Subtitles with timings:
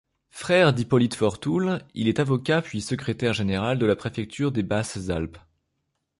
[0.31, 5.37] Frère d'Hippolyte Fortoul, il est avocat puis secrétaire général de la préfecture des Basses-Alpes.